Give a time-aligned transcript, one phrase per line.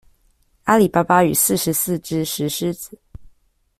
[0.63, 2.97] 阿里巴巴與四十四隻石獅子